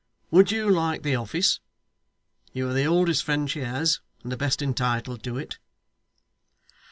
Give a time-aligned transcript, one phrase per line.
[0.31, 1.59] Would you like the office?
[2.53, 5.59] You are the oldest friend she has, and the best entitled to it.